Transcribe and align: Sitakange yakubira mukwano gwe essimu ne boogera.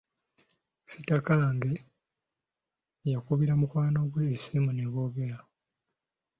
Sitakange 0.89 1.71
yakubira 3.11 3.53
mukwano 3.59 3.99
gwe 4.11 4.23
essimu 4.35 4.69
ne 4.73 4.85
boogera. 4.93 5.37